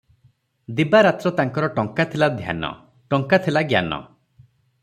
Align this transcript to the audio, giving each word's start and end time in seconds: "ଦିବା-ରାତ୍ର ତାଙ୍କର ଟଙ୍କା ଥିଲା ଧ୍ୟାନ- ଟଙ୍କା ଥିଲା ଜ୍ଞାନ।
"ଦିବା-ରାତ୍ର 0.79 1.31
ତାଙ୍କର 1.39 1.69
ଟଙ୍କା 1.75 2.05
ଥିଲା 2.15 2.31
ଧ୍ୟାନ- 2.39 2.73
ଟଙ୍କା 3.15 3.41
ଥିଲା 3.49 3.65
ଜ୍ଞାନ। 3.75 4.03